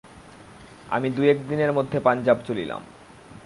আমি 0.89 1.09
দু-এক 1.09 1.37
দিনের 1.49 1.71
মধ্যে 1.73 1.99
পাঞ্জাব 1.99 2.37
চলিলাম। 2.47 2.81